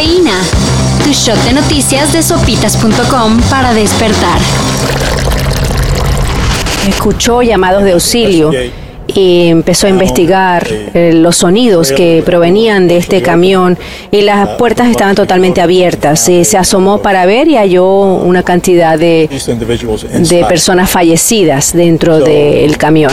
Cafeína. 0.00 0.40
Tu 1.04 1.12
shot 1.12 1.36
de 1.44 1.52
noticias 1.52 2.10
de 2.14 2.22
sopitas.com 2.22 3.38
para 3.50 3.74
despertar. 3.74 4.40
Escuchó 6.88 7.42
llamados 7.42 7.84
de 7.84 7.92
auxilio 7.92 8.50
y 9.06 9.48
empezó 9.48 9.88
a 9.88 9.90
investigar 9.90 10.66
eh, 10.70 11.12
los 11.12 11.36
sonidos 11.36 11.92
que 11.92 12.22
provenían 12.24 12.88
de 12.88 12.96
este 12.96 13.20
camión 13.20 13.76
y 14.10 14.22
las 14.22 14.48
puertas 14.56 14.88
estaban 14.88 15.14
totalmente 15.14 15.60
abiertas. 15.60 16.26
Eh, 16.30 16.46
se 16.46 16.56
asomó 16.56 17.02
para 17.02 17.26
ver 17.26 17.48
y 17.48 17.56
halló 17.56 18.00
una 18.00 18.42
cantidad 18.42 18.98
de, 18.98 19.28
de 19.28 20.44
personas 20.46 20.88
fallecidas 20.88 21.74
dentro 21.74 22.20
del 22.20 22.78
camión. 22.78 23.12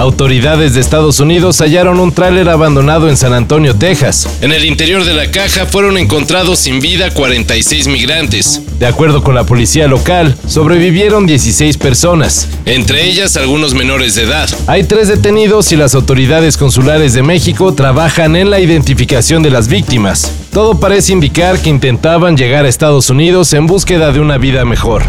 Autoridades 0.00 0.72
de 0.72 0.80
Estados 0.80 1.20
Unidos 1.20 1.60
hallaron 1.60 2.00
un 2.00 2.10
tráiler 2.10 2.48
abandonado 2.48 3.10
en 3.10 3.18
San 3.18 3.34
Antonio, 3.34 3.76
Texas. 3.76 4.38
En 4.40 4.50
el 4.50 4.64
interior 4.64 5.04
de 5.04 5.12
la 5.12 5.30
caja 5.30 5.66
fueron 5.66 5.98
encontrados 5.98 6.58
sin 6.58 6.80
vida 6.80 7.10
46 7.10 7.86
migrantes. 7.86 8.62
De 8.78 8.86
acuerdo 8.86 9.22
con 9.22 9.34
la 9.34 9.44
policía 9.44 9.88
local, 9.88 10.34
sobrevivieron 10.46 11.26
16 11.26 11.76
personas, 11.76 12.48
entre 12.64 13.04
ellas 13.10 13.36
algunos 13.36 13.74
menores 13.74 14.14
de 14.14 14.22
edad. 14.22 14.48
Hay 14.68 14.84
tres 14.84 15.08
detenidos 15.08 15.70
y 15.70 15.76
las 15.76 15.94
autoridades 15.94 16.56
consulares 16.56 17.12
de 17.12 17.22
México 17.22 17.74
trabajan 17.74 18.36
en 18.36 18.48
la 18.48 18.58
identificación 18.58 19.42
de 19.42 19.50
las 19.50 19.68
víctimas. 19.68 20.32
Todo 20.50 20.80
parece 20.80 21.12
indicar 21.12 21.60
que 21.60 21.68
intentaban 21.68 22.38
llegar 22.38 22.64
a 22.64 22.70
Estados 22.70 23.10
Unidos 23.10 23.52
en 23.52 23.66
búsqueda 23.66 24.12
de 24.12 24.20
una 24.20 24.38
vida 24.38 24.64
mejor. 24.64 25.02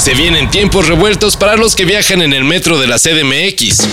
Se 0.00 0.14
vienen 0.14 0.48
tiempos 0.50 0.88
revueltos 0.88 1.36
para 1.36 1.56
los 1.56 1.76
que 1.76 1.84
viajan 1.84 2.22
en 2.22 2.32
el 2.32 2.42
metro 2.42 2.78
de 2.78 2.86
la 2.86 2.96
CDMX. 2.96 3.86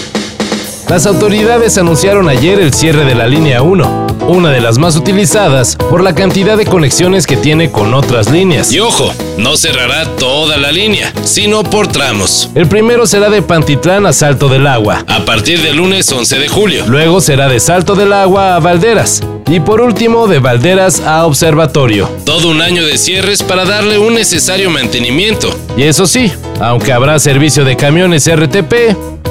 Las 0.87 1.05
autoridades 1.05 1.77
anunciaron 1.77 2.29
ayer 2.29 2.61
el 2.61 2.73
cierre 2.73 3.03
de 3.03 3.13
la 3.13 3.27
línea 3.27 3.61
1, 3.61 4.06
una 4.27 4.51
de 4.51 4.61
las 4.61 4.77
más 4.77 4.95
utilizadas 4.95 5.75
por 5.89 6.03
la 6.03 6.13
cantidad 6.13 6.57
de 6.57 6.65
conexiones 6.65 7.25
que 7.25 7.37
tiene 7.37 7.71
con 7.71 7.93
otras 7.93 8.29
líneas. 8.29 8.71
Y 8.71 8.79
ojo, 8.79 9.11
no 9.37 9.55
cerrará 9.57 10.05
toda 10.17 10.57
la 10.57 10.71
línea, 10.71 11.13
sino 11.23 11.63
por 11.63 11.87
tramos. 11.87 12.49
El 12.53 12.67
primero 12.67 13.07
será 13.07 13.29
de 13.29 13.41
Pantitlán 13.41 14.05
a 14.05 14.13
Salto 14.13 14.49
del 14.49 14.67
Agua, 14.67 15.03
a 15.07 15.25
partir 15.25 15.61
del 15.61 15.77
lunes 15.77 16.11
11 16.11 16.39
de 16.39 16.49
julio. 16.49 16.85
Luego 16.87 17.21
será 17.21 17.47
de 17.47 17.59
Salto 17.59 17.95
del 17.95 18.13
Agua 18.13 18.55
a 18.55 18.59
Valderas. 18.59 19.23
Y 19.49 19.61
por 19.61 19.79
último, 19.79 20.27
de 20.27 20.39
Valderas 20.39 20.99
a 20.99 21.25
Observatorio. 21.25 22.09
Todo 22.25 22.49
un 22.49 22.61
año 22.61 22.85
de 22.85 22.97
cierres 22.97 23.43
para 23.43 23.63
darle 23.63 23.97
un 23.97 24.13
necesario 24.13 24.69
mantenimiento. 24.69 25.49
Y 25.77 25.83
eso 25.83 26.05
sí, 26.05 26.33
aunque 26.59 26.91
habrá 26.91 27.17
servicio 27.17 27.63
de 27.63 27.77
camiones 27.77 28.29
RTP, 28.29 28.73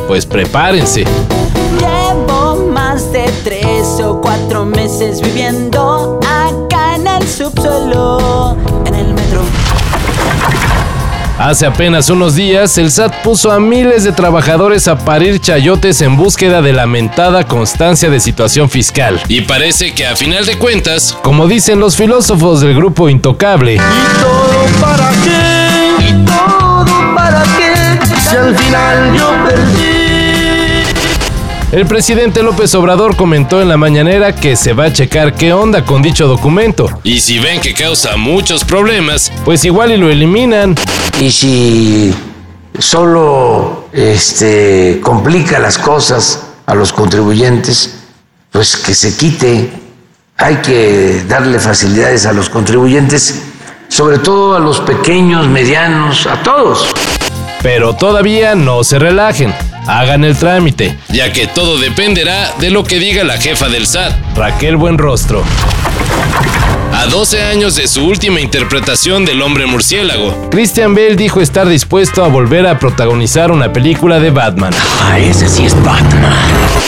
pues 0.08 0.24
prepárense. 0.24 1.04
Llevo 1.78 2.66
más 2.72 3.12
de 3.12 3.30
tres 3.44 4.00
o 4.02 4.20
cuatro 4.22 4.64
meses 4.64 4.85
viviendo 4.98 6.18
acá 6.22 6.94
en 6.94 7.06
el 7.06 7.28
subsuelo, 7.28 8.56
en 8.86 8.94
el 8.94 9.12
metro. 9.12 9.42
Hace 11.38 11.66
apenas 11.66 12.08
unos 12.08 12.34
días, 12.34 12.78
el 12.78 12.90
SAT 12.90 13.22
puso 13.22 13.52
a 13.52 13.60
miles 13.60 14.04
de 14.04 14.12
trabajadores 14.12 14.88
a 14.88 14.96
parir 14.96 15.38
chayotes 15.38 16.00
en 16.00 16.16
búsqueda 16.16 16.62
de 16.62 16.72
lamentada 16.72 17.46
constancia 17.46 18.08
de 18.08 18.20
situación 18.20 18.70
fiscal. 18.70 19.20
Y 19.28 19.42
parece 19.42 19.94
que 19.94 20.06
a 20.06 20.16
final 20.16 20.46
de 20.46 20.56
cuentas, 20.56 21.14
como 21.22 21.46
dicen 21.46 21.78
los 21.78 21.94
filósofos 21.94 22.62
del 22.62 22.74
grupo 22.74 23.10
Intocable, 23.10 23.74
¿Y 23.74 23.78
todo 23.78 24.80
para 24.80 25.10
qué? 25.22 26.04
¿Y 26.08 26.24
todo 26.24 27.14
para 27.14 27.42
qué? 27.42 28.16
Si 28.30 28.34
al 28.34 28.56
final 28.56 29.14
yo 29.14 29.30
perdí. 29.44 29.95
El 31.72 31.86
presidente 31.86 32.42
López 32.42 32.74
Obrador 32.74 33.16
comentó 33.16 33.60
en 33.60 33.68
la 33.68 33.76
mañanera 33.76 34.34
que 34.34 34.56
se 34.56 34.72
va 34.72 34.84
a 34.84 34.92
checar 34.92 35.34
qué 35.34 35.52
onda 35.52 35.84
con 35.84 36.00
dicho 36.00 36.26
documento. 36.28 36.88
Y 37.02 37.20
si 37.20 37.38
ven 37.38 37.60
que 37.60 37.74
causa 37.74 38.16
muchos 38.16 38.64
problemas, 38.64 39.32
pues 39.44 39.64
igual 39.64 39.92
y 39.92 39.96
lo 39.96 40.10
eliminan. 40.10 40.74
Y 41.20 41.30
si 41.32 42.14
solo 42.78 43.88
este, 43.92 45.00
complica 45.02 45.58
las 45.58 45.78
cosas 45.78 46.46
a 46.66 46.74
los 46.74 46.92
contribuyentes, 46.92 47.98
pues 48.50 48.76
que 48.76 48.94
se 48.94 49.16
quite. 49.16 49.70
Hay 50.38 50.56
que 50.56 51.24
darle 51.26 51.58
facilidades 51.58 52.26
a 52.26 52.32
los 52.32 52.50
contribuyentes, 52.50 53.42
sobre 53.88 54.18
todo 54.18 54.54
a 54.54 54.60
los 54.60 54.80
pequeños, 54.80 55.48
medianos, 55.48 56.26
a 56.26 56.42
todos. 56.42 56.88
Pero 57.62 57.94
todavía 57.96 58.54
no 58.54 58.84
se 58.84 58.98
relajen. 58.98 59.54
Hagan 59.86 60.24
el 60.24 60.36
trámite, 60.36 60.96
ya 61.08 61.32
que 61.32 61.46
todo 61.46 61.78
dependerá 61.78 62.52
de 62.58 62.70
lo 62.70 62.84
que 62.84 62.98
diga 62.98 63.22
la 63.24 63.38
jefa 63.38 63.68
del 63.68 63.86
SAT, 63.86 64.12
Raquel 64.36 64.76
Buenrostro. 64.76 65.44
A 66.92 67.06
12 67.06 67.42
años 67.42 67.76
de 67.76 67.86
su 67.86 68.04
última 68.04 68.40
interpretación 68.40 69.24
del 69.24 69.42
hombre 69.42 69.66
murciélago, 69.66 70.48
Christian 70.50 70.94
Bale 70.94 71.14
dijo 71.14 71.40
estar 71.40 71.68
dispuesto 71.68 72.24
a 72.24 72.28
volver 72.28 72.66
a 72.66 72.78
protagonizar 72.78 73.52
una 73.52 73.72
película 73.72 74.18
de 74.18 74.30
Batman. 74.30 74.72
Ah, 75.02 75.18
ese 75.18 75.48
sí 75.48 75.66
es 75.66 75.74
Batman. 75.84 76.32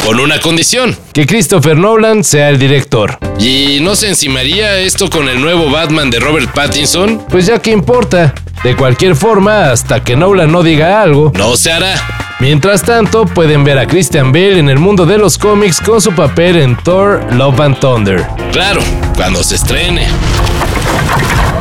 Con 0.04 0.18
una 0.18 0.40
condición, 0.40 0.96
que 1.12 1.26
Christopher 1.26 1.76
Nolan 1.76 2.24
sea 2.24 2.48
el 2.48 2.58
director. 2.58 3.18
¿Y 3.38 3.78
no 3.80 3.94
se 3.94 4.08
encimaría 4.08 4.78
esto 4.78 5.10
con 5.10 5.28
el 5.28 5.40
nuevo 5.40 5.70
Batman 5.70 6.10
de 6.10 6.18
Robert 6.18 6.50
Pattinson? 6.52 7.22
Pues 7.28 7.46
ya 7.46 7.60
que 7.60 7.70
importa. 7.70 8.34
De 8.64 8.74
cualquier 8.74 9.14
forma, 9.14 9.70
hasta 9.70 10.02
que 10.02 10.16
Nolan 10.16 10.50
no 10.50 10.62
diga 10.64 11.00
algo, 11.00 11.32
no 11.36 11.56
se 11.56 11.70
hará. 11.70 11.94
Mientras 12.40 12.82
tanto, 12.82 13.24
pueden 13.26 13.64
ver 13.64 13.78
a 13.78 13.86
Christian 13.86 14.30
Bale 14.30 14.60
en 14.60 14.68
el 14.68 14.78
mundo 14.78 15.06
de 15.06 15.18
los 15.18 15.36
cómics 15.36 15.80
con 15.80 16.00
su 16.00 16.14
papel 16.14 16.56
en 16.56 16.76
Thor 16.76 17.20
Love 17.32 17.60
and 17.60 17.80
Thunder. 17.80 18.24
Claro, 18.52 18.80
cuando 19.16 19.42
se 19.42 19.56
estrene. 19.56 20.06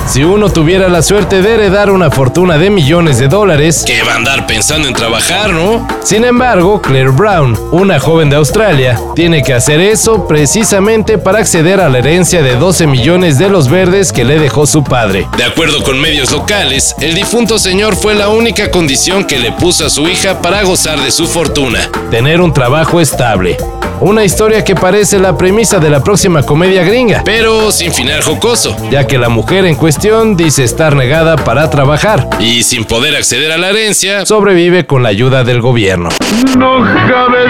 Si 0.08 0.24
uno 0.24 0.50
tuviera 0.50 0.88
la 0.88 1.02
suerte 1.02 1.42
de 1.42 1.56
heredar 1.56 1.92
una 1.92 2.10
fortuna 2.10 2.58
de 2.58 2.70
millones 2.70 3.20
de 3.20 3.28
dólares, 3.28 3.84
¿qué 3.86 4.04
va 4.04 4.14
a 4.14 4.16
andar 4.16 4.48
pensando 4.48 4.88
en 4.88 4.94
trabajar, 4.94 5.52
no? 5.52 5.86
Sin 6.02 6.24
embargo, 6.24 6.82
Claire 6.82 7.10
Brown, 7.10 7.60
una 7.72 8.00
joven 8.00 8.30
de 8.30 8.38
Australia, 8.38 8.98
tiene 9.16 9.44
que 9.44 9.54
hacer 9.54 9.82
eso 9.82 10.26
precisamente 10.26 11.18
para 11.18 11.40
acceder 11.40 11.82
a 11.82 11.90
la 11.90 11.98
herencia 11.98 12.42
de 12.42 12.56
12 12.56 12.88
millones 12.88 13.38
de 13.38 13.50
los 13.50 13.70
verdes 13.70 14.14
que 14.14 14.24
le 14.24 14.40
dejó 14.40 14.66
su 14.66 14.82
padre. 14.82 15.28
De 15.36 15.44
acuerdo 15.44 15.84
con 15.84 16.00
medios 16.00 16.32
locales, 16.32 16.96
el 17.02 17.14
difunto 17.14 17.60
señor 17.60 17.98
fue 17.98 18.16
la 18.16 18.30
única 18.30 18.72
condición 18.72 19.26
que 19.26 19.40
le 19.40 19.52
puso 19.52 19.86
a 19.86 19.90
su 19.90 20.08
hija 20.08 20.42
para 20.42 20.64
gozar 20.64 21.02
de 21.02 21.12
su 21.12 21.28
fortuna, 21.28 21.90
tener 22.10 22.40
un 22.40 22.54
trabajo 22.54 23.02
estable. 23.02 23.58
Una 24.00 24.24
historia 24.24 24.64
que 24.64 24.76
parece 24.76 25.18
la 25.18 25.36
premisa 25.36 25.80
de 25.80 25.90
la 25.90 26.04
próxima 26.04 26.44
comedia 26.44 26.84
gringa, 26.84 27.24
pero 27.26 27.72
sin 27.72 27.92
final 27.92 28.22
jocoso, 28.22 28.78
ya 28.92 29.08
que 29.08 29.18
la 29.18 29.28
mujer 29.28 29.66
en 29.66 29.76
cuestión 29.76 30.38
dice 30.38 30.64
estar 30.64 30.96
negada 30.96 31.36
para 31.36 31.68
trabajar 31.72 32.28
y 32.40 32.62
sin 32.62 32.86
poder 32.86 33.16
acceder 33.16 33.52
a 33.52 33.58
la 33.58 33.70
herencia, 33.70 34.24
sobrevive 34.26 34.86
con 34.86 35.02
la 35.02 35.10
ayuda 35.10 35.44
del 35.44 35.62
gobierno. 35.62 36.10
No 36.58 36.84
cabe 36.84 37.50